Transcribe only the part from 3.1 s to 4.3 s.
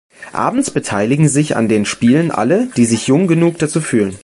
genug dazu fühlen.